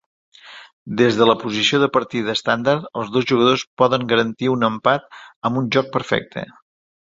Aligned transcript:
Des 1.01 1.19
de 1.19 1.27
la 1.29 1.35
posició 1.43 1.79
de 1.83 1.89
partida 1.97 2.33
estàndard, 2.39 2.89
els 3.03 3.13
dos 3.19 3.29
jugadors 3.33 3.65
poden 3.83 4.09
garantir 4.15 4.51
un 4.57 4.67
empat 4.73 5.09
amb 5.51 5.63
un 5.65 5.71
joc 5.79 5.95
perfecte. 5.99 6.49